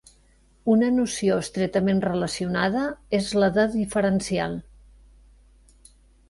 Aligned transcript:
Una 0.75 0.87
noció 0.93 1.35
estretament 1.41 2.01
relacionada 2.05 2.87
és 3.19 3.29
la 3.45 3.51
de 3.59 3.67
diferencial. 3.75 4.57